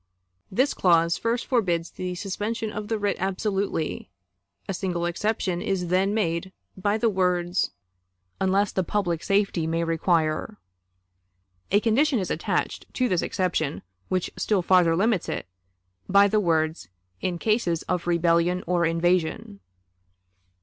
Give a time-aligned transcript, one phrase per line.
[0.49, 4.09] This clause first forbids the suspension of the writ absolutely.
[4.67, 7.69] A single exception is then made by the words
[8.39, 10.57] "unless the public safety may require."
[11.69, 15.45] A condition is attached to this exception which still farther limits it,
[16.09, 16.87] by the words
[17.21, 19.59] "in cases of rebellion or invasion."